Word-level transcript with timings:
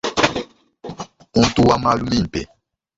Muntu 1.35 1.59
wa 1.67 1.75
malu 1.83 2.03
mimpe. 2.11 2.41